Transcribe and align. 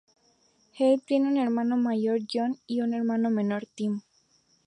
Helbig 0.71 1.05
tiene 1.05 1.27
un 1.27 1.37
hermano 1.37 1.77
mayor, 1.77 2.21
John 2.27 2.57
y 2.65 2.81
un 2.81 2.95
hermano 2.95 3.29
menor, 3.29 3.67
Tim. 3.67 4.01